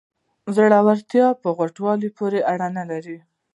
[0.55, 3.17] زړورتیا په غټوالي پورې اړه نلري.